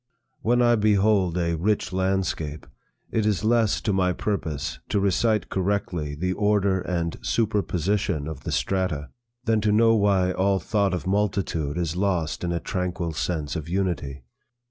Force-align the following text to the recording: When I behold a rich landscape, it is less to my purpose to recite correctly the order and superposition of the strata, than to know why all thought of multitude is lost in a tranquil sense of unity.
When 0.41 0.63
I 0.63 0.75
behold 0.77 1.37
a 1.37 1.53
rich 1.55 1.93
landscape, 1.93 2.65
it 3.11 3.23
is 3.23 3.43
less 3.45 3.79
to 3.81 3.93
my 3.93 4.13
purpose 4.13 4.79
to 4.89 4.99
recite 4.99 5.49
correctly 5.49 6.15
the 6.15 6.33
order 6.33 6.81
and 6.81 7.17
superposition 7.21 8.27
of 8.27 8.39
the 8.43 8.51
strata, 8.51 9.09
than 9.43 9.61
to 9.61 9.71
know 9.71 9.93
why 9.93 10.31
all 10.31 10.57
thought 10.59 10.95
of 10.95 11.05
multitude 11.05 11.77
is 11.77 11.95
lost 11.95 12.43
in 12.43 12.51
a 12.51 12.59
tranquil 12.59 13.13
sense 13.13 13.55
of 13.55 13.69
unity. 13.69 14.23